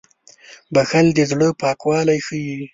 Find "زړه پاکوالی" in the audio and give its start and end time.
1.31-2.19